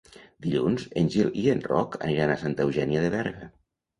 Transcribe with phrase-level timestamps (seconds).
[0.45, 3.51] Dilluns en Gil i en Roc aniran a Santa Eugènia de Berga.